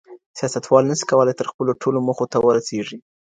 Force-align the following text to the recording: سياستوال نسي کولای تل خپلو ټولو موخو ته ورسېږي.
سياستوال 0.39 0.83
نسي 0.89 1.05
کولای 1.11 1.37
تل 1.39 1.47
خپلو 1.51 1.71
ټولو 1.81 1.99
موخو 2.07 2.25
ته 2.31 2.37
ورسېږي. 2.39 2.97